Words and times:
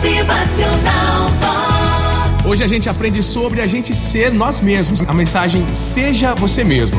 Motivacional 0.00 1.28
Vox. 1.42 2.46
Hoje 2.46 2.64
a 2.64 2.66
gente 2.66 2.88
aprende 2.88 3.22
sobre 3.22 3.60
a 3.60 3.66
gente 3.66 3.94
ser 3.94 4.32
nós 4.32 4.58
mesmos. 4.58 5.02
A 5.06 5.12
mensagem 5.12 5.70
seja 5.74 6.34
você 6.34 6.64
mesmo. 6.64 6.98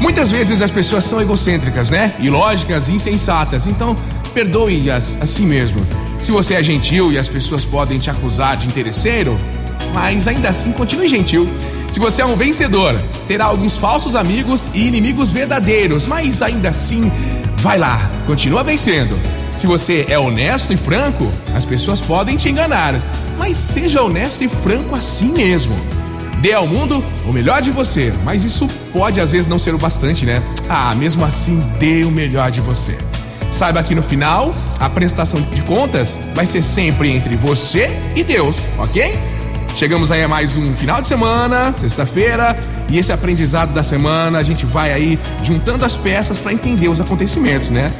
Muitas 0.00 0.30
vezes 0.30 0.62
as 0.62 0.70
pessoas 0.70 1.04
são 1.04 1.20
egocêntricas, 1.20 1.90
né? 1.90 2.14
Ilógicas 2.18 2.88
insensatas. 2.88 3.66
Então, 3.66 3.94
perdoe-as 4.32 5.18
assim 5.20 5.44
mesmo. 5.44 5.86
Se 6.22 6.32
você 6.32 6.54
é 6.54 6.62
gentil 6.62 7.12
e 7.12 7.18
as 7.18 7.28
pessoas 7.28 7.66
podem 7.66 7.98
te 7.98 8.08
acusar 8.08 8.56
de 8.56 8.66
interesseiro, 8.66 9.36
mas 9.92 10.26
ainda 10.26 10.48
assim 10.48 10.72
continue 10.72 11.08
gentil. 11.08 11.46
Se 11.90 12.00
você 12.00 12.22
é 12.22 12.24
um 12.24 12.34
vencedor, 12.34 12.98
terá 13.28 13.44
alguns 13.44 13.76
falsos 13.76 14.14
amigos 14.14 14.70
e 14.72 14.86
inimigos 14.86 15.30
verdadeiros, 15.30 16.06
mas 16.06 16.40
ainda 16.40 16.70
assim, 16.70 17.12
vai 17.58 17.76
lá, 17.76 18.10
continua 18.26 18.64
vencendo. 18.64 19.41
Se 19.56 19.66
você 19.66 20.06
é 20.08 20.18
honesto 20.18 20.72
e 20.72 20.76
franco, 20.76 21.30
as 21.54 21.64
pessoas 21.64 22.00
podem 22.00 22.36
te 22.36 22.48
enganar, 22.48 22.94
mas 23.38 23.58
seja 23.58 24.02
honesto 24.02 24.42
e 24.42 24.48
franco 24.48 24.94
assim 24.94 25.32
mesmo. 25.32 25.76
Dê 26.40 26.52
ao 26.52 26.66
mundo 26.66 27.02
o 27.24 27.32
melhor 27.32 27.62
de 27.62 27.70
você, 27.70 28.12
mas 28.24 28.42
isso 28.42 28.68
pode 28.92 29.20
às 29.20 29.30
vezes 29.30 29.46
não 29.46 29.58
ser 29.58 29.74
o 29.74 29.78
bastante, 29.78 30.26
né? 30.26 30.42
Ah, 30.68 30.94
mesmo 30.96 31.24
assim, 31.24 31.60
dê 31.78 32.02
o 32.02 32.10
melhor 32.10 32.50
de 32.50 32.60
você. 32.60 32.98
Saiba 33.52 33.82
que 33.82 33.94
no 33.94 34.02
final, 34.02 34.50
a 34.80 34.88
prestação 34.88 35.40
de 35.40 35.60
contas 35.62 36.18
vai 36.34 36.46
ser 36.46 36.62
sempre 36.62 37.10
entre 37.10 37.36
você 37.36 37.90
e 38.16 38.24
Deus, 38.24 38.56
ok? 38.78 39.16
Chegamos 39.76 40.10
aí 40.10 40.22
a 40.22 40.28
mais 40.28 40.56
um 40.56 40.74
final 40.74 41.00
de 41.00 41.06
semana, 41.06 41.72
sexta-feira, 41.76 42.58
e 42.88 42.98
esse 42.98 43.12
aprendizado 43.12 43.72
da 43.72 43.82
semana 43.82 44.38
a 44.38 44.42
gente 44.42 44.66
vai 44.66 44.92
aí 44.92 45.18
juntando 45.44 45.84
as 45.84 45.96
peças 45.96 46.38
para 46.38 46.52
entender 46.52 46.88
os 46.88 47.00
acontecimentos, 47.00 47.70
né? 47.70 47.92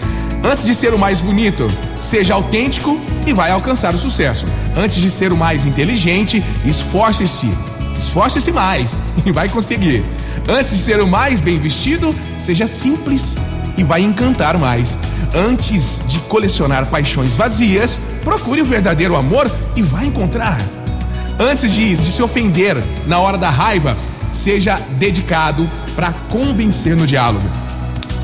Antes 0.45 0.65
de 0.65 0.75
ser 0.75 0.93
o 0.93 0.99
mais 0.99 1.21
bonito, 1.21 1.71
seja 2.01 2.35
autêntico 2.35 2.99
e 3.27 3.33
vai 3.33 3.53
alcançar 3.53 3.95
o 3.95 3.99
sucesso. 3.99 4.45
Antes 4.77 4.97
de 4.97 5.11
ser 5.11 5.33
o 5.33 5.37
mais 5.37 5.65
inteligente, 5.65 6.43
esforce-se. 6.65 7.49
Esforce-se 7.97 8.51
mais 8.51 8.99
e 9.25 9.31
vai 9.31 9.49
conseguir. 9.49 10.05
Antes 10.49 10.77
de 10.77 10.83
ser 10.83 11.01
o 11.01 11.07
mais 11.07 11.41
bem 11.41 11.61
vestido, 11.61 12.13
seja 12.39 12.67
simples 12.67 13.37
e 13.77 13.85
vai 13.85 14.03
encantar 14.03 14.59
mais. 14.59 14.99
Antes 15.35 16.03
de 16.09 16.19
colecionar 16.21 16.87
paixões 16.87 17.37
vazias, 17.37 18.01
procure 18.25 18.61
o 18.61 18.67
verdadeiro 18.67 19.15
amor 19.15 19.51
e 19.77 19.83
vai 19.83 20.07
encontrar. 20.07 20.61
Antes 21.39 21.73
de, 21.73 21.95
de 21.95 22.07
se 22.07 22.21
ofender 22.21 22.77
na 23.07 23.21
hora 23.21 23.39
da 23.39 23.49
raiva, 23.49 23.97
seja 24.29 24.77
dedicado 24.99 25.69
para 25.95 26.13
convencer 26.29 26.97
no 26.97 27.07
diálogo. 27.07 27.49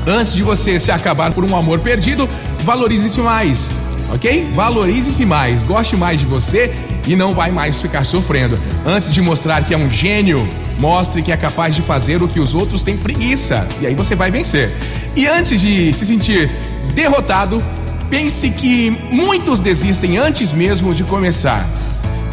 Antes 0.07 0.33
de 0.33 0.43
você 0.43 0.79
se 0.79 0.91
acabar 0.91 1.31
por 1.31 1.43
um 1.43 1.55
amor 1.55 1.79
perdido, 1.79 2.27
valorize-se 2.63 3.19
mais, 3.19 3.69
ok? 4.13 4.49
Valorize-se 4.53 5.25
mais, 5.25 5.63
goste 5.63 5.95
mais 5.95 6.19
de 6.19 6.25
você 6.25 6.73
e 7.07 7.15
não 7.15 7.33
vai 7.33 7.51
mais 7.51 7.81
ficar 7.81 8.03
sofrendo. 8.03 8.57
Antes 8.85 9.13
de 9.13 9.21
mostrar 9.21 9.63
que 9.63 9.73
é 9.73 9.77
um 9.77 9.89
gênio, 9.89 10.47
mostre 10.79 11.21
que 11.21 11.31
é 11.31 11.37
capaz 11.37 11.75
de 11.75 11.81
fazer 11.81 12.23
o 12.23 12.27
que 12.27 12.39
os 12.39 12.53
outros 12.53 12.83
têm 12.83 12.97
preguiça 12.97 13.67
e 13.81 13.87
aí 13.87 13.93
você 13.93 14.15
vai 14.15 14.31
vencer. 14.31 14.73
E 15.15 15.27
antes 15.27 15.59
de 15.61 15.93
se 15.93 16.05
sentir 16.05 16.49
derrotado, 16.95 17.61
pense 18.09 18.49
que 18.49 18.97
muitos 19.11 19.59
desistem 19.59 20.17
antes 20.17 20.51
mesmo 20.51 20.93
de 20.93 21.03
começar. 21.03 21.67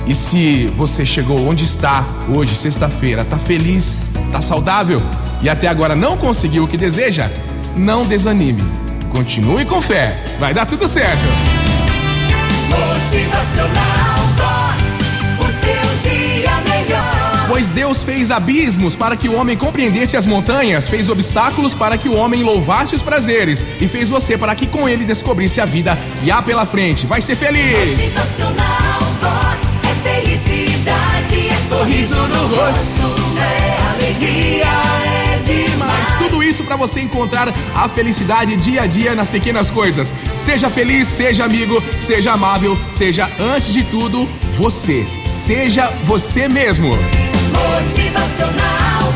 E 0.07 0.15
se 0.15 0.73
você 0.77 1.05
chegou 1.05 1.49
onde 1.49 1.65
está 1.65 2.05
hoje, 2.29 2.55
sexta-feira, 2.55 3.25
tá 3.25 3.37
feliz, 3.37 3.99
tá 4.31 4.41
saudável 4.41 5.03
e 5.43 5.49
até 5.49 5.67
agora 5.67 5.97
não 5.97 6.17
conseguiu 6.17 6.65
o 6.65 6.69
que 6.69 6.77
deseja, 6.77 7.31
não 7.77 8.07
desanime. 8.07 8.63
Continue 9.11 9.65
com 9.65 9.81
fé, 9.81 10.17
vai 10.39 10.53
dar 10.53 10.67
tudo 10.67 10.89
certo. 10.89 11.23
Motivacional 12.69 14.17
Vox. 14.37 14.97
O 15.39 15.51
seu 15.51 16.11
dia 16.11 16.51
melhor. 16.69 17.47
Pois 17.49 17.71
Deus 17.71 18.03
fez 18.03 18.31
abismos 18.31 18.97
para 18.97 19.17
que 19.17 19.29
o 19.29 19.35
homem 19.35 19.57
compreendesse 19.57 20.17
as 20.17 20.27
montanhas, 20.27 20.89
fez 20.89 21.09
obstáculos 21.09 21.75
para 21.75 21.97
que 21.97 22.09
o 22.09 22.17
homem 22.17 22.43
louvasse 22.43 22.97
os 22.97 23.03
prazeres 23.03 23.65
e 23.81 23.87
fez 23.87 24.09
você 24.09 24.37
para 24.37 24.55
que 24.55 24.67
com 24.67 24.89
ele 24.89 25.05
descobrisse 25.05 25.61
a 25.61 25.65
vida 25.65 25.97
e 26.25 26.31
há 26.31 26.43
pela 26.43 26.67
frente. 26.67 27.07
Vai 27.07 27.21
ser 27.21 27.37
feliz. 27.37 27.97
Motivacional 27.97 29.01
Vox. 29.21 29.79
É 29.85 30.21
felicidade, 30.21 31.49
é 31.49 31.61
sorriso 31.61 32.17
no 32.17 32.47
rosto. 32.49 33.15
É 33.39 33.95
alegria, 33.95 34.67
para 36.67 36.77
você 36.77 37.01
encontrar 37.01 37.49
a 37.75 37.89
felicidade 37.89 38.57
dia 38.57 38.83
a 38.83 38.87
dia 38.87 39.15
nas 39.15 39.29
pequenas 39.29 39.71
coisas. 39.71 40.13
Seja 40.37 40.69
feliz, 40.69 41.09
seja 41.09 41.45
amigo, 41.45 41.83
seja 41.99 42.33
amável, 42.33 42.77
seja 42.91 43.31
antes 43.39 43.73
de 43.73 43.85
tudo 43.85 44.29
você. 44.59 45.07
Seja 45.23 45.89
você 46.05 46.49
mesmo. 46.49 46.89
Motivacional 47.55 49.13